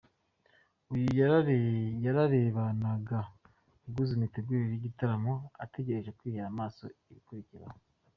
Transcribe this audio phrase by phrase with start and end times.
[0.93, 1.07] Uyu
[2.11, 3.19] yarebanaga
[3.83, 5.33] ubwuzu imitegurire y'igitaramo,
[5.65, 7.77] ategereje kwihera amaso ibikurikiraho.